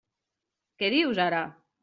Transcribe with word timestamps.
Què 0.83 0.89
dius 0.95 1.23
ara! 1.27 1.45